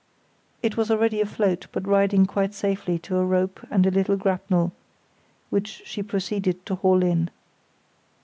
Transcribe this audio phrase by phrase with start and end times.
[0.63, 4.71] It was already afloat, but riding quite safely to a rope and a little grapnel,
[5.51, 7.29] which she proceeded to haul in.